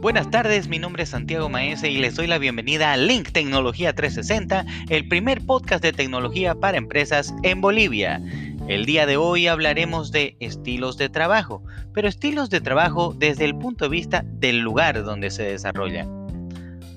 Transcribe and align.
Buenas 0.00 0.30
tardes, 0.30 0.66
mi 0.66 0.78
nombre 0.78 1.02
es 1.02 1.10
Santiago 1.10 1.50
Maese 1.50 1.90
y 1.90 1.98
les 1.98 2.14
doy 2.14 2.26
la 2.26 2.38
bienvenida 2.38 2.90
a 2.90 2.96
Link 2.96 3.32
Tecnología 3.32 3.92
360, 3.92 4.64
el 4.88 5.06
primer 5.06 5.44
podcast 5.44 5.82
de 5.82 5.92
tecnología 5.92 6.54
para 6.54 6.78
empresas 6.78 7.34
en 7.42 7.60
Bolivia. 7.60 8.18
El 8.66 8.86
día 8.86 9.04
de 9.04 9.18
hoy 9.18 9.46
hablaremos 9.46 10.10
de 10.10 10.38
estilos 10.40 10.96
de 10.96 11.10
trabajo, 11.10 11.62
pero 11.92 12.08
estilos 12.08 12.48
de 12.48 12.62
trabajo 12.62 13.14
desde 13.14 13.44
el 13.44 13.54
punto 13.54 13.84
de 13.84 13.90
vista 13.90 14.24
del 14.24 14.60
lugar 14.60 15.04
donde 15.04 15.30
se 15.30 15.42
desarrolla. 15.42 16.08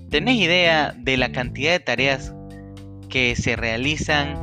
¿Tenés 0.09 0.37
idea 0.37 0.95
de 0.97 1.17
la 1.17 1.33
cantidad 1.33 1.73
de 1.73 1.81
tareas 1.81 2.33
que 3.09 3.35
se 3.35 3.57
realizan 3.57 4.37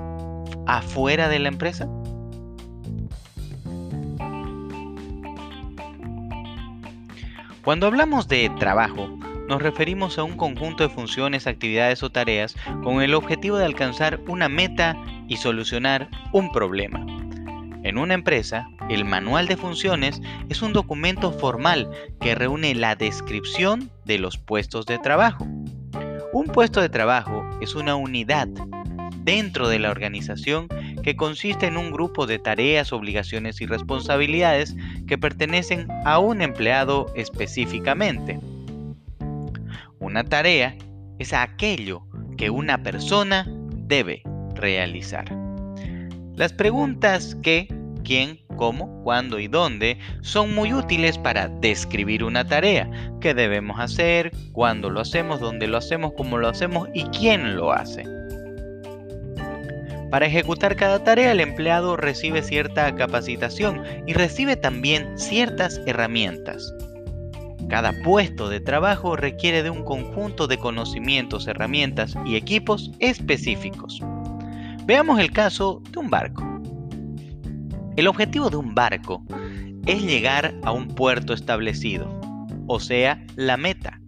afuera 0.67 1.31
de 1.31 1.39
la 1.39 1.49
empresa? 1.49 1.89
Cuando 7.65 7.87
hablamos 7.87 8.27
de 8.27 8.49
trabajo, 8.59 9.07
nos 9.47 9.61
referimos 9.61 10.19
a 10.19 10.23
un 10.23 10.39
conjunto 10.39 10.83
de 10.83 10.95
funciones, 10.95 11.47
actividades 11.47 12.03
o 12.03 12.11
tareas 12.11 12.57
con 12.83 13.03
el 13.03 13.13
objetivo 13.13 13.59
de 13.59 13.67
alcanzar 13.67 14.19
una 14.29 14.49
meta 14.49 14.97
y 15.29 15.37
solucionar 15.37 16.09
un 16.33 16.53
problema. 16.53 17.05
En 17.83 17.99
una 17.99 18.15
empresa, 18.15 18.67
el 18.89 19.05
manual 19.05 19.47
de 19.47 19.59
funciones 19.59 20.23
es 20.49 20.63
un 20.63 20.73
documento 20.73 21.33
formal 21.33 21.91
que 22.19 22.35
reúne 22.35 22.75
la 22.75 22.97
descripción 22.97 23.91
de 24.07 24.19
los 24.19 24.39
puestos 24.39 24.87
de 24.87 24.99
trabajo. 24.99 25.47
Un 26.33 26.47
puesto 26.47 26.81
de 26.81 26.89
trabajo 26.89 27.45
es 27.61 27.75
una 27.75 27.95
unidad 27.95 28.49
dentro 29.25 29.69
de 29.69 29.79
la 29.79 29.91
organización 29.91 30.69
que 31.03 31.17
consiste 31.17 31.67
en 31.67 31.77
un 31.77 31.91
grupo 31.91 32.27
de 32.27 32.39
tareas, 32.39 32.93
obligaciones 32.93 33.61
y 33.61 33.67
responsabilidades 33.67 34.77
que 35.07 35.19
pertenecen 35.19 35.89
a 36.05 36.19
un 36.19 36.43
empleado 36.43 37.13
específicamente. 37.15 38.39
Una 39.99 40.25
tarea 40.25 40.77
es 41.19 41.33
aquello 41.33 42.03
que 42.37 42.51
una 42.51 42.83
persona 42.83 43.47
debe 43.87 44.23
realizar. 44.55 45.25
Las 46.35 46.53
preguntas 46.53 47.37
qué, 47.43 47.69
quién, 48.03 48.41
cómo, 48.57 49.03
cuándo 49.03 49.39
y 49.39 49.49
dónde 49.49 49.99
son 50.23 50.55
muy 50.55 50.73
útiles 50.73 51.19
para 51.19 51.49
describir 51.49 52.25
una 52.25 52.47
tarea. 52.47 52.91
¿Qué 53.21 53.35
debemos 53.35 53.79
hacer? 53.79 54.33
¿Cuándo 54.53 54.91
lo 54.91 55.01
hacemos? 55.01 55.41
¿Dónde 55.41 55.67
lo 55.67 55.77
hacemos? 55.77 56.13
¿Cómo 56.17 56.39
lo 56.39 56.49
hacemos? 56.49 56.89
¿Y 56.95 57.05
quién 57.05 57.57
lo 57.57 57.73
hace? 57.73 58.20
Para 60.11 60.27
ejecutar 60.27 60.75
cada 60.75 61.05
tarea 61.05 61.31
el 61.31 61.41
empleado 61.41 61.97
recibe 61.97 62.43
cierta 62.43 62.95
capacitación 62.97 63.83
y 64.07 64.13
recibe 64.13 64.57
también 64.57 65.17
ciertas 65.17 65.81
herramientas. 65.87 66.75
Cada 67.69 67.93
puesto 68.03 68.49
de 68.49 68.59
trabajo 68.59 69.15
requiere 69.15 69.63
de 69.63 69.71
un 69.71 69.85
conjunto 69.85 70.49
de 70.49 70.59
conocimientos, 70.59 71.47
herramientas 71.47 72.17
y 72.27 72.35
equipos 72.35 72.91
específicos. 72.99 74.01
Veamos 74.87 75.21
el 75.21 75.31
caso 75.31 75.81
de 75.93 76.01
un 76.01 76.11
barco. 76.11 76.45
El 77.97 78.09
objetivo 78.09 78.51
de 78.51 78.57
un 78.57 78.75
barco 78.75 79.23
es 79.87 80.03
llegar 80.03 80.53
a 80.65 80.73
un 80.73 80.89
puerto 80.89 81.33
establecido, 81.33 82.09
o 82.67 82.81
sea, 82.81 83.25
la 83.37 83.57
meta. 83.57 84.01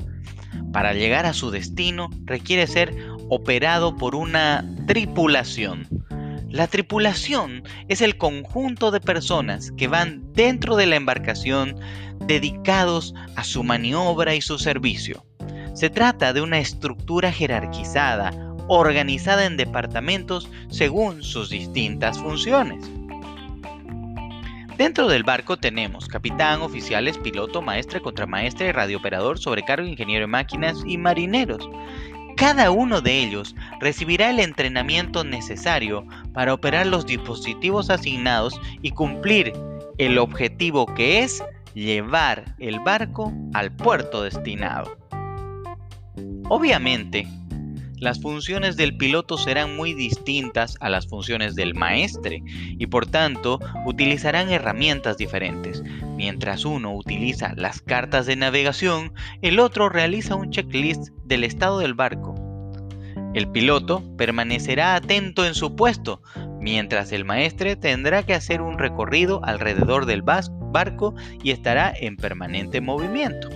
Para 0.72 0.94
llegar 0.94 1.26
a 1.26 1.32
su 1.32 1.52
destino 1.52 2.10
requiere 2.24 2.66
ser 2.66 2.96
operado 3.28 3.96
por 3.96 4.16
una 4.16 4.68
tripulación. 4.86 5.86
La 6.52 6.66
tripulación 6.66 7.62
es 7.88 8.02
el 8.02 8.18
conjunto 8.18 8.90
de 8.90 9.00
personas 9.00 9.72
que 9.72 9.88
van 9.88 10.34
dentro 10.34 10.76
de 10.76 10.84
la 10.84 10.96
embarcación 10.96 11.76
dedicados 12.26 13.14
a 13.36 13.42
su 13.42 13.64
maniobra 13.64 14.34
y 14.34 14.42
su 14.42 14.58
servicio. 14.58 15.24
Se 15.72 15.88
trata 15.88 16.34
de 16.34 16.42
una 16.42 16.58
estructura 16.58 17.32
jerarquizada, 17.32 18.32
organizada 18.68 19.46
en 19.46 19.56
departamentos 19.56 20.46
según 20.68 21.22
sus 21.22 21.48
distintas 21.48 22.18
funciones. 22.18 22.84
Dentro 24.76 25.08
del 25.08 25.22
barco 25.22 25.56
tenemos 25.56 26.06
capitán, 26.06 26.60
oficiales, 26.60 27.16
piloto, 27.16 27.62
maestre, 27.62 28.02
contramaestre, 28.02 28.72
radiooperador, 28.72 29.38
sobrecargo, 29.38 29.86
ingeniero 29.86 30.24
de 30.24 30.26
máquinas 30.26 30.82
y 30.86 30.98
marineros. 30.98 31.66
Cada 32.36 32.70
uno 32.70 33.00
de 33.00 33.22
ellos 33.22 33.54
recibirá 33.80 34.30
el 34.30 34.40
entrenamiento 34.40 35.24
necesario 35.24 36.06
para 36.32 36.54
operar 36.54 36.86
los 36.86 37.06
dispositivos 37.06 37.90
asignados 37.90 38.60
y 38.82 38.90
cumplir 38.90 39.52
el 39.98 40.18
objetivo 40.18 40.86
que 40.86 41.22
es 41.22 41.42
llevar 41.74 42.44
el 42.58 42.80
barco 42.80 43.32
al 43.54 43.70
puerto 43.70 44.22
destinado. 44.22 44.96
Obviamente, 46.48 47.26
las 48.02 48.20
funciones 48.20 48.76
del 48.76 48.96
piloto 48.96 49.38
serán 49.38 49.76
muy 49.76 49.94
distintas 49.94 50.76
a 50.80 50.90
las 50.90 51.06
funciones 51.06 51.54
del 51.54 51.76
maestre 51.76 52.42
y 52.44 52.86
por 52.88 53.06
tanto 53.06 53.60
utilizarán 53.86 54.50
herramientas 54.50 55.18
diferentes. 55.18 55.84
Mientras 56.16 56.64
uno 56.64 56.92
utiliza 56.96 57.54
las 57.54 57.80
cartas 57.80 58.26
de 58.26 58.34
navegación, 58.34 59.12
el 59.40 59.60
otro 59.60 59.88
realiza 59.88 60.34
un 60.34 60.50
checklist 60.50 61.10
del 61.24 61.44
estado 61.44 61.78
del 61.78 61.94
barco. 61.94 62.34
El 63.34 63.46
piloto 63.52 64.02
permanecerá 64.16 64.96
atento 64.96 65.46
en 65.46 65.54
su 65.54 65.76
puesto, 65.76 66.22
mientras 66.60 67.12
el 67.12 67.24
maestre 67.24 67.76
tendrá 67.76 68.24
que 68.24 68.34
hacer 68.34 68.62
un 68.62 68.80
recorrido 68.80 69.44
alrededor 69.44 70.06
del 70.06 70.22
barco 70.22 71.14
y 71.40 71.52
estará 71.52 71.94
en 71.96 72.16
permanente 72.16 72.80
movimiento. 72.80 73.48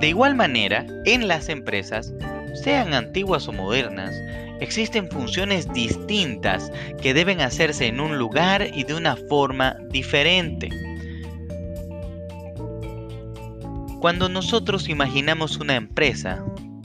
De 0.00 0.08
igual 0.08 0.34
manera, 0.34 0.86
en 1.06 1.28
las 1.28 1.48
empresas, 1.48 2.12
sean 2.62 2.94
antiguas 2.94 3.48
o 3.48 3.52
modernas, 3.52 4.14
existen 4.60 5.10
funciones 5.10 5.72
distintas 5.72 6.70
que 7.00 7.14
deben 7.14 7.40
hacerse 7.40 7.86
en 7.86 8.00
un 8.00 8.18
lugar 8.18 8.66
y 8.74 8.84
de 8.84 8.94
una 8.94 9.16
forma 9.16 9.76
diferente. 9.90 10.68
Cuando 14.00 14.28
nosotros 14.28 14.88
imaginamos 14.88 15.58
una 15.58 15.76
empresa, 15.76 16.42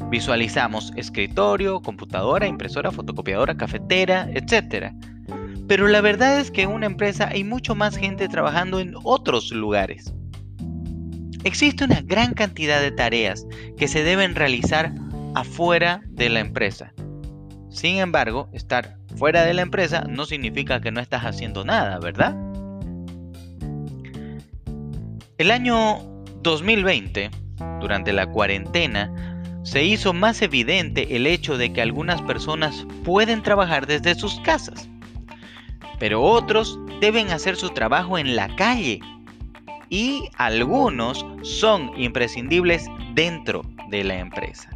visualizamos 0.10 0.92
escritorio, 0.96 1.82
computadora, 1.82 2.48
impresora, 2.48 2.92
fotocopiadora, 2.92 3.56
cafetera, 3.56 4.30
etc. 4.34 4.94
Pero 5.68 5.88
la 5.88 6.02
verdad 6.02 6.40
es 6.40 6.52
que 6.52 6.64
en 6.64 6.72
una 6.72 6.86
empresa 6.86 7.30
hay 7.30 7.44
mucho 7.44 7.74
más 7.74 7.96
gente 7.96 8.28
trabajando 8.28 8.80
en 8.80 8.96
otros 9.04 9.52
lugares. 9.52 10.14
Existe 11.46 11.84
una 11.84 12.02
gran 12.02 12.34
cantidad 12.34 12.82
de 12.82 12.92
tareas 12.92 13.46
que 13.78 13.88
se 13.88 14.04
deben 14.04 14.36
realizar 14.36 14.94
afuera 15.36 16.02
de 16.08 16.30
la 16.30 16.40
empresa. 16.40 16.94
Sin 17.70 17.98
embargo, 17.98 18.50
estar 18.54 18.98
fuera 19.18 19.44
de 19.44 19.54
la 19.54 19.62
empresa 19.62 20.06
no 20.10 20.26
significa 20.26 20.80
que 20.80 20.92
no 20.92 21.02
estás 21.02 21.24
haciendo 21.26 21.66
nada, 21.66 22.00
¿verdad? 22.00 22.36
El 25.38 25.52
año 25.52 26.00
2020, 26.42 27.30
durante 27.82 28.14
la 28.14 28.28
cuarentena, 28.28 29.44
se 29.64 29.84
hizo 29.84 30.14
más 30.14 30.42
evidente 30.42 31.16
el 31.16 31.28
hecho 31.28 31.58
de 31.58 31.74
que 31.74 31.82
algunas 31.82 32.22
personas 32.22 32.86
pueden 33.04 33.44
trabajar 33.44 33.88
desde 33.88 34.16
sus 34.16 34.40
casas, 34.42 34.88
pero 36.00 36.22
otros 36.22 36.80
deben 37.02 37.32
hacer 37.32 37.58
su 37.58 37.70
trabajo 37.72 38.18
en 38.18 38.36
la 38.36 38.56
calle 38.56 39.02
y 39.90 40.30
algunos 40.38 41.26
son 41.42 41.92
imprescindibles 42.00 42.88
dentro 43.14 43.64
de 43.90 44.04
la 44.04 44.20
empresa. 44.20 44.70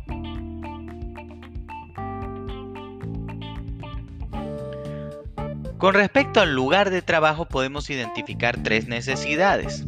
Con 5.80 5.94
respecto 5.94 6.42
al 6.42 6.54
lugar 6.54 6.90
de 6.90 7.02
trabajo 7.02 7.46
podemos 7.46 7.90
identificar 7.90 8.62
tres 8.62 8.90
necesidades. 8.90 9.86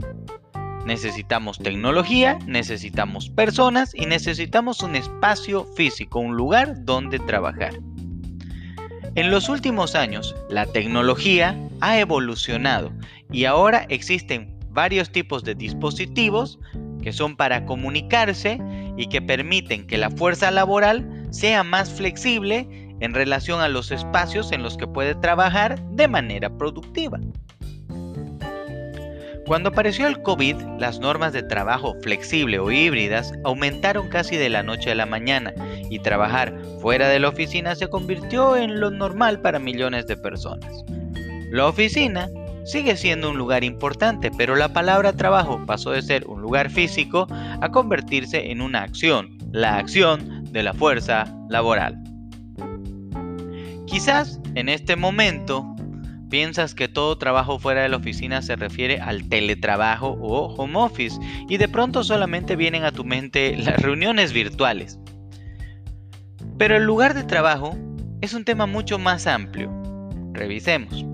Necesitamos 0.85 1.59
tecnología, 1.59 2.39
necesitamos 2.47 3.29
personas 3.29 3.93
y 3.93 4.05
necesitamos 4.05 4.83
un 4.83 4.95
espacio 4.95 5.65
físico, 5.75 6.19
un 6.19 6.37
lugar 6.37 6.85
donde 6.85 7.19
trabajar. 7.19 7.73
En 9.15 9.31
los 9.31 9.49
últimos 9.49 9.93
años, 9.93 10.33
la 10.49 10.65
tecnología 10.65 11.59
ha 11.81 11.99
evolucionado 11.99 12.93
y 13.29 13.43
ahora 13.43 13.85
existen 13.89 14.57
varios 14.69 15.11
tipos 15.11 15.43
de 15.43 15.55
dispositivos 15.55 16.57
que 17.03 17.11
son 17.11 17.35
para 17.35 17.65
comunicarse 17.65 18.61
y 18.95 19.07
que 19.07 19.21
permiten 19.21 19.85
que 19.85 19.97
la 19.97 20.09
fuerza 20.09 20.51
laboral 20.51 21.27
sea 21.31 21.65
más 21.65 21.91
flexible 21.91 22.90
en 23.01 23.13
relación 23.13 23.59
a 23.59 23.67
los 23.67 23.91
espacios 23.91 24.51
en 24.51 24.63
los 24.63 24.77
que 24.77 24.87
puede 24.87 25.15
trabajar 25.15 25.81
de 25.89 26.07
manera 26.07 26.49
productiva. 26.49 27.19
Cuando 29.45 29.69
apareció 29.69 30.07
el 30.07 30.21
COVID, 30.21 30.55
las 30.79 30.99
normas 30.99 31.33
de 31.33 31.43
trabajo 31.43 31.95
flexible 32.01 32.59
o 32.59 32.71
híbridas 32.71 33.33
aumentaron 33.43 34.07
casi 34.07 34.37
de 34.37 34.49
la 34.49 34.63
noche 34.63 34.91
a 34.91 34.95
la 34.95 35.05
mañana 35.05 35.53
y 35.89 35.99
trabajar 35.99 36.57
fuera 36.79 37.09
de 37.09 37.19
la 37.19 37.29
oficina 37.29 37.75
se 37.75 37.89
convirtió 37.89 38.55
en 38.55 38.79
lo 38.79 38.91
normal 38.91 39.41
para 39.41 39.59
millones 39.59 40.07
de 40.07 40.15
personas. 40.15 40.85
La 41.49 41.67
oficina 41.67 42.29
sigue 42.63 42.95
siendo 42.95 43.29
un 43.29 43.37
lugar 43.37 43.63
importante, 43.63 44.31
pero 44.37 44.55
la 44.55 44.69
palabra 44.69 45.11
trabajo 45.11 45.61
pasó 45.65 45.91
de 45.91 46.01
ser 46.01 46.27
un 46.27 46.41
lugar 46.41 46.69
físico 46.69 47.27
a 47.29 47.69
convertirse 47.71 48.51
en 48.51 48.61
una 48.61 48.83
acción, 48.83 49.37
la 49.51 49.77
acción 49.77 50.45
de 50.45 50.63
la 50.63 50.73
fuerza 50.73 51.25
laboral. 51.49 52.10
Quizás 53.91 54.39
en 54.55 54.69
este 54.69 54.95
momento 54.95 55.65
piensas 56.29 56.73
que 56.73 56.87
todo 56.87 57.17
trabajo 57.17 57.59
fuera 57.59 57.81
de 57.81 57.89
la 57.89 57.97
oficina 57.97 58.41
se 58.41 58.55
refiere 58.55 59.01
al 59.01 59.27
teletrabajo 59.27 60.17
o 60.21 60.55
home 60.55 60.79
office 60.79 61.19
y 61.49 61.57
de 61.57 61.67
pronto 61.67 62.01
solamente 62.05 62.55
vienen 62.55 62.85
a 62.85 62.93
tu 62.93 63.03
mente 63.03 63.53
las 63.57 63.81
reuniones 63.81 64.31
virtuales. 64.31 64.97
Pero 66.57 66.77
el 66.77 66.85
lugar 66.85 67.13
de 67.13 67.25
trabajo 67.25 67.77
es 68.21 68.33
un 68.33 68.45
tema 68.45 68.65
mucho 68.65 68.97
más 68.97 69.27
amplio. 69.27 69.69
Revisemos. 70.31 71.05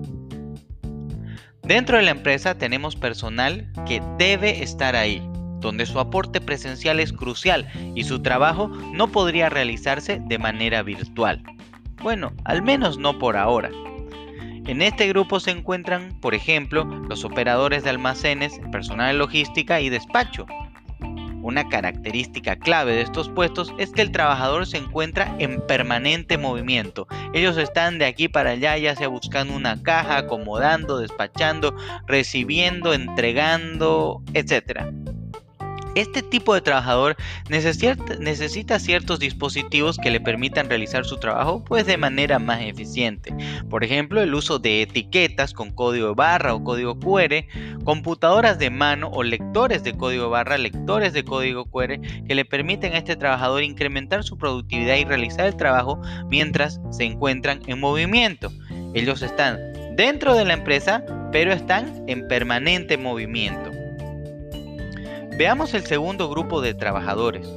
Dentro 1.64 1.96
de 1.96 2.04
la 2.04 2.12
empresa 2.12 2.56
tenemos 2.58 2.94
personal 2.94 3.72
que 3.88 4.00
debe 4.18 4.62
estar 4.62 4.94
ahí, 4.94 5.20
donde 5.58 5.84
su 5.84 5.98
aporte 5.98 6.40
presencial 6.40 7.00
es 7.00 7.12
crucial 7.12 7.66
y 7.96 8.04
su 8.04 8.22
trabajo 8.22 8.68
no 8.68 9.08
podría 9.08 9.48
realizarse 9.48 10.22
de 10.24 10.38
manera 10.38 10.84
virtual. 10.84 11.42
Bueno, 12.02 12.32
al 12.44 12.62
menos 12.62 12.98
no 12.98 13.18
por 13.18 13.36
ahora. 13.36 13.70
En 14.66 14.82
este 14.82 15.08
grupo 15.08 15.40
se 15.40 15.50
encuentran, 15.50 16.18
por 16.20 16.34
ejemplo, 16.34 16.84
los 16.84 17.24
operadores 17.24 17.84
de 17.84 17.90
almacenes, 17.90 18.60
personal 18.70 19.12
de 19.12 19.18
logística 19.18 19.80
y 19.80 19.88
despacho. 19.88 20.46
Una 21.40 21.68
característica 21.68 22.56
clave 22.56 22.92
de 22.92 23.00
estos 23.00 23.30
puestos 23.30 23.72
es 23.78 23.92
que 23.92 24.02
el 24.02 24.12
trabajador 24.12 24.66
se 24.66 24.76
encuentra 24.76 25.34
en 25.38 25.64
permanente 25.66 26.36
movimiento. 26.36 27.06
Ellos 27.32 27.56
están 27.56 27.98
de 27.98 28.04
aquí 28.04 28.28
para 28.28 28.50
allá, 28.50 28.76
ya 28.76 28.94
sea 28.94 29.08
buscando 29.08 29.56
una 29.56 29.82
caja, 29.82 30.18
acomodando, 30.18 30.98
despachando, 30.98 31.74
recibiendo, 32.06 32.92
entregando, 32.92 34.22
etc. 34.34 34.84
Este 35.98 36.22
tipo 36.22 36.54
de 36.54 36.60
trabajador 36.60 37.16
necesita, 37.48 38.78
ciertos 38.78 39.18
dispositivos 39.18 39.96
que 39.96 40.12
le 40.12 40.20
permitan 40.20 40.68
realizar 40.68 41.04
su 41.04 41.18
trabajo 41.18 41.64
pues 41.64 41.86
de 41.86 41.96
manera 41.96 42.38
más 42.38 42.60
eficiente. 42.60 43.34
Por 43.68 43.82
ejemplo, 43.82 44.22
el 44.22 44.32
uso 44.32 44.60
de 44.60 44.82
etiquetas 44.82 45.52
con 45.52 45.72
código 45.72 46.06
de 46.10 46.14
barra 46.14 46.54
o 46.54 46.62
código 46.62 47.00
QR, 47.00 47.44
computadoras 47.82 48.60
de 48.60 48.70
mano 48.70 49.10
o 49.12 49.24
lectores 49.24 49.82
de 49.82 49.92
código 49.96 50.30
barra, 50.30 50.56
lectores 50.56 51.12
de 51.14 51.24
código 51.24 51.64
QR 51.64 52.00
que 52.28 52.34
le 52.36 52.44
permiten 52.44 52.92
a 52.92 52.98
este 52.98 53.16
trabajador 53.16 53.64
incrementar 53.64 54.22
su 54.22 54.38
productividad 54.38 54.94
y 54.98 55.04
realizar 55.04 55.46
el 55.46 55.56
trabajo 55.56 56.00
mientras 56.30 56.80
se 56.90 57.06
encuentran 57.06 57.60
en 57.66 57.80
movimiento. 57.80 58.52
Ellos 58.94 59.20
están 59.22 59.58
dentro 59.96 60.36
de 60.36 60.44
la 60.44 60.52
empresa, 60.52 61.02
pero 61.32 61.52
están 61.52 62.04
en 62.06 62.28
permanente 62.28 62.96
movimiento. 62.96 63.77
Veamos 65.38 65.72
el 65.72 65.86
segundo 65.86 66.28
grupo 66.28 66.60
de 66.60 66.74
trabajadores, 66.74 67.48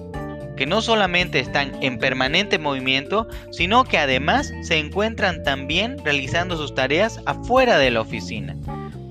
que 0.56 0.68
no 0.68 0.84
solamente 0.84 1.40
están 1.40 1.72
en 1.82 1.98
permanente 1.98 2.60
movimiento, 2.60 3.28
sino 3.50 3.86
que 3.86 3.98
además 3.98 4.54
se 4.62 4.78
encuentran 4.78 5.42
también 5.42 5.98
realizando 6.06 6.56
sus 6.58 6.76
tareas 6.76 7.20
afuera 7.26 7.80
de 7.80 7.90
la 7.90 8.02
oficina. 8.02 8.56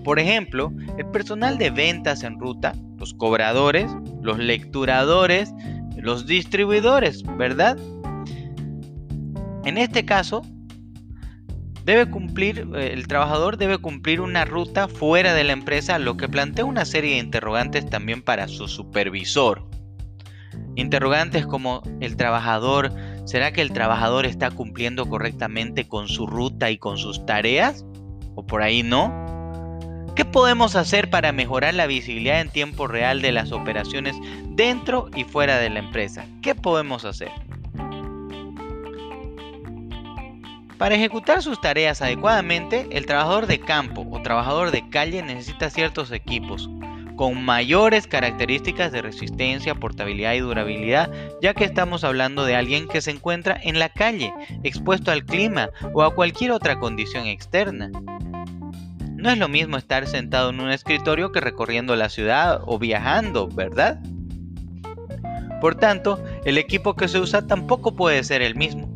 Por 0.04 0.20
ejemplo, 0.20 0.72
el 0.98 1.06
personal 1.06 1.58
de 1.58 1.70
ventas 1.70 2.22
en 2.22 2.38
ruta, 2.38 2.76
los 2.96 3.12
cobradores, 3.12 3.90
los 4.22 4.38
lecturadores, 4.38 5.52
los 5.96 6.28
distribuidores, 6.28 7.24
¿verdad? 7.36 7.76
En 9.64 9.78
este 9.78 10.04
caso, 10.04 10.42
debe 11.84 12.10
cumplir, 12.10 12.68
eh, 12.74 12.92
el 12.92 13.06
trabajador 13.06 13.56
debe 13.56 13.78
cumplir 13.78 14.20
una 14.20 14.44
ruta 14.44 14.88
fuera 14.88 15.34
de 15.34 15.44
la 15.44 15.52
empresa, 15.52 15.98
lo 15.98 16.16
que 16.16 16.28
plantea 16.28 16.64
una 16.64 16.84
serie 16.84 17.12
de 17.12 17.18
interrogantes 17.18 17.88
también 17.88 18.22
para 18.22 18.48
su 18.48 18.68
supervisor. 18.68 19.66
Interrogantes 20.76 21.46
como 21.46 21.82
el 22.00 22.16
trabajador, 22.16 22.92
¿será 23.24 23.52
que 23.52 23.62
el 23.62 23.72
trabajador 23.72 24.26
está 24.26 24.50
cumpliendo 24.50 25.08
correctamente 25.08 25.88
con 25.88 26.08
su 26.08 26.26
ruta 26.26 26.70
y 26.70 26.78
con 26.78 26.98
sus 26.98 27.24
tareas? 27.26 27.84
¿O 28.34 28.46
por 28.46 28.62
ahí 28.62 28.82
no? 28.82 29.12
¿Qué 30.16 30.24
podemos 30.24 30.76
hacer 30.76 31.10
para 31.10 31.32
mejorar 31.32 31.74
la 31.74 31.86
visibilidad 31.86 32.40
en 32.40 32.50
tiempo 32.50 32.86
real 32.86 33.22
de 33.22 33.32
las 33.32 33.52
operaciones 33.52 34.16
dentro 34.50 35.08
y 35.14 35.24
fuera 35.24 35.58
de 35.58 35.70
la 35.70 35.78
empresa? 35.78 36.26
¿Qué 36.42 36.54
podemos 36.54 37.04
hacer? 37.04 37.30
Para 40.80 40.94
ejecutar 40.94 41.42
sus 41.42 41.60
tareas 41.60 42.00
adecuadamente, 42.00 42.88
el 42.90 43.04
trabajador 43.04 43.46
de 43.46 43.60
campo 43.60 44.06
o 44.10 44.22
trabajador 44.22 44.70
de 44.70 44.88
calle 44.88 45.22
necesita 45.22 45.68
ciertos 45.68 46.10
equipos 46.10 46.70
con 47.16 47.44
mayores 47.44 48.06
características 48.06 48.90
de 48.90 49.02
resistencia, 49.02 49.74
portabilidad 49.74 50.32
y 50.32 50.38
durabilidad, 50.38 51.12
ya 51.42 51.52
que 51.52 51.64
estamos 51.64 52.02
hablando 52.02 52.46
de 52.46 52.56
alguien 52.56 52.88
que 52.88 53.02
se 53.02 53.10
encuentra 53.10 53.60
en 53.62 53.78
la 53.78 53.90
calle, 53.90 54.32
expuesto 54.62 55.10
al 55.10 55.26
clima 55.26 55.68
o 55.92 56.02
a 56.02 56.14
cualquier 56.14 56.52
otra 56.52 56.78
condición 56.78 57.26
externa. 57.26 57.90
No 59.16 59.28
es 59.28 59.36
lo 59.36 59.48
mismo 59.48 59.76
estar 59.76 60.06
sentado 60.06 60.48
en 60.48 60.60
un 60.60 60.70
escritorio 60.70 61.30
que 61.30 61.42
recorriendo 61.42 61.94
la 61.94 62.08
ciudad 62.08 62.62
o 62.64 62.78
viajando, 62.78 63.48
¿verdad? 63.48 64.00
Por 65.60 65.74
tanto, 65.74 66.24
el 66.46 66.56
equipo 66.56 66.96
que 66.96 67.06
se 67.06 67.18
usa 67.18 67.46
tampoco 67.46 67.94
puede 67.94 68.24
ser 68.24 68.40
el 68.40 68.54
mismo. 68.54 68.89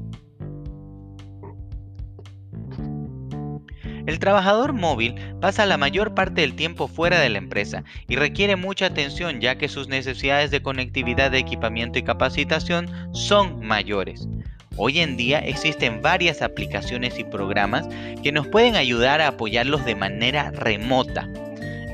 El 4.15 4.21
trabajador 4.21 4.75
móvil 4.75 5.17
pasa 5.41 5.67
la 5.67 5.77
mayor 5.77 6.15
parte 6.15 6.43
del 6.43 6.55
tiempo 6.55 6.87
fuera 6.87 7.19
de 7.19 7.29
la 7.31 7.39
empresa 7.39 7.83
y 8.07 8.15
requiere 8.15 8.55
mucha 8.55 8.87
atención 8.87 9.41
ya 9.41 9.59
que 9.59 9.69
sus 9.69 9.89
necesidades 9.89 10.53
de 10.53 10.63
conectividad, 10.63 11.33
de 11.33 11.39
equipamiento 11.39 11.99
y 11.99 12.05
capacitación 12.05 12.89
son 13.13 13.67
mayores. 13.67 14.29
Hoy 14.77 15.01
en 15.01 15.17
día 15.17 15.41
existen 15.41 16.01
varias 16.01 16.43
aplicaciones 16.43 17.19
y 17.19 17.25
programas 17.25 17.89
que 18.23 18.31
nos 18.31 18.47
pueden 18.47 18.77
ayudar 18.77 19.21
a 19.21 19.27
apoyarlos 19.27 19.85
de 19.85 19.97
manera 19.97 20.53
remota. 20.53 21.29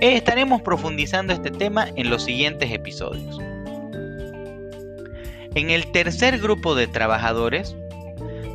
Estaremos 0.03 0.61
profundizando 0.61 1.33
este 1.33 1.51
tema 1.51 1.89
en 1.97 2.11
los 2.11 2.25
siguientes 2.25 2.71
episodios. 2.71 3.39
En 5.55 5.71
el 5.71 5.91
tercer 5.91 6.39
grupo 6.39 6.75
de 6.75 6.87
trabajadores 6.87 7.75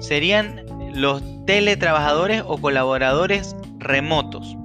serían 0.02 0.64
los 0.96 1.22
teletrabajadores 1.46 2.44
o 2.46 2.58
colaboradores 2.58 3.56
remotos 3.80 4.58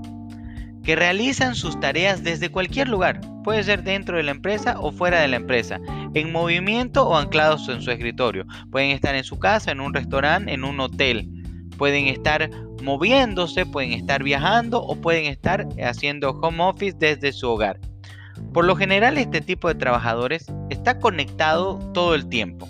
que 0.84 0.96
realizan 0.96 1.54
sus 1.54 1.78
tareas 1.78 2.22
desde 2.22 2.50
cualquier 2.50 2.88
lugar, 2.88 3.20
puede 3.44 3.62
ser 3.64 3.82
dentro 3.82 4.16
de 4.16 4.22
la 4.22 4.30
empresa 4.30 4.76
o 4.80 4.92
fuera 4.92 5.20
de 5.20 5.28
la 5.28 5.36
empresa, 5.36 5.78
en 6.14 6.32
movimiento 6.32 7.06
o 7.06 7.16
anclados 7.16 7.68
en 7.68 7.82
su 7.82 7.90
escritorio. 7.90 8.46
Pueden 8.70 8.90
estar 8.90 9.14
en 9.14 9.24
su 9.24 9.38
casa, 9.38 9.72
en 9.72 9.80
un 9.80 9.92
restaurante, 9.92 10.52
en 10.52 10.64
un 10.64 10.80
hotel. 10.80 11.28
Pueden 11.76 12.06
estar 12.06 12.50
moviéndose, 12.82 13.66
pueden 13.66 13.92
estar 13.92 14.22
viajando 14.22 14.82
o 14.82 14.96
pueden 14.96 15.26
estar 15.26 15.66
haciendo 15.82 16.30
home 16.30 16.62
office 16.62 16.96
desde 16.98 17.32
su 17.32 17.48
hogar. 17.48 17.78
Por 18.54 18.64
lo 18.64 18.74
general 18.74 19.18
este 19.18 19.40
tipo 19.40 19.68
de 19.68 19.74
trabajadores 19.74 20.46
está 20.70 20.98
conectado 20.98 21.78
todo 21.92 22.14
el 22.14 22.26
tiempo. 22.28 22.68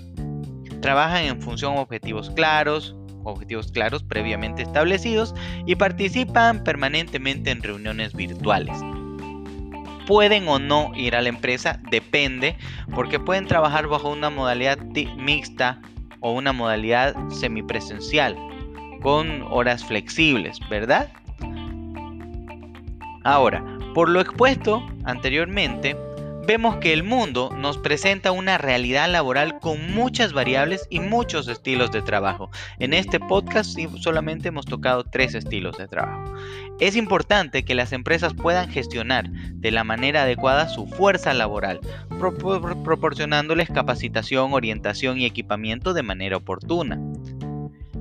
Trabajan 0.82 1.24
en 1.24 1.40
función 1.40 1.76
a 1.76 1.80
objetivos 1.80 2.30
claros, 2.30 2.96
objetivos 3.24 3.70
claros 3.72 4.02
previamente 4.02 4.62
establecidos 4.62 5.34
y 5.66 5.74
participan 5.74 6.64
permanentemente 6.64 7.50
en 7.50 7.62
reuniones 7.62 8.14
virtuales. 8.14 8.76
Pueden 10.06 10.48
o 10.48 10.58
no 10.58 10.92
ir 10.96 11.14
a 11.14 11.22
la 11.22 11.28
empresa, 11.28 11.80
depende, 11.90 12.56
porque 12.94 13.20
pueden 13.20 13.46
trabajar 13.46 13.86
bajo 13.86 14.10
una 14.10 14.30
modalidad 14.30 14.78
mixta 15.16 15.80
o 16.20 16.32
una 16.32 16.52
modalidad 16.52 17.14
semipresencial, 17.30 18.36
con 19.02 19.42
horas 19.50 19.84
flexibles, 19.84 20.58
¿verdad? 20.68 21.08
Ahora, 23.24 23.64
por 23.94 24.08
lo 24.08 24.20
expuesto 24.20 24.82
anteriormente, 25.04 25.96
vemos 26.46 26.76
que 26.76 26.92
el 26.92 27.02
mundo 27.02 27.50
nos 27.56 27.78
presenta 27.78 28.32
una 28.32 28.58
realidad 28.58 29.10
laboral 29.10 29.58
con 29.60 29.92
muchas 29.92 30.32
variables 30.32 30.86
y 30.90 31.00
muchos 31.00 31.48
estilos 31.48 31.92
de 31.92 32.02
trabajo. 32.02 32.50
En 32.78 32.94
este 32.94 33.20
podcast 33.20 33.78
solamente 33.98 34.48
hemos 34.48 34.66
tocado 34.66 35.04
tres 35.04 35.34
estilos 35.34 35.76
de 35.78 35.88
trabajo. 35.88 36.34
Es 36.80 36.96
importante 36.96 37.64
que 37.64 37.74
las 37.74 37.92
empresas 37.92 38.34
puedan 38.34 38.70
gestionar 38.70 39.30
de 39.30 39.70
la 39.70 39.84
manera 39.84 40.22
adecuada 40.22 40.68
su 40.68 40.86
fuerza 40.86 41.34
laboral, 41.34 41.80
proporcionándoles 42.84 43.68
capacitación, 43.68 44.52
orientación 44.52 45.18
y 45.18 45.26
equipamiento 45.26 45.92
de 45.92 46.02
manera 46.02 46.38
oportuna. 46.38 46.98